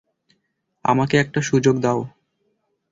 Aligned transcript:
আমাকে 0.85 1.15
একটা 1.17 1.39
সুযোগ 1.41 1.75
দাও। 1.79 1.99